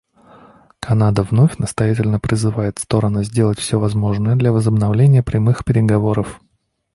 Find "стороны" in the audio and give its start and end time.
2.79-3.23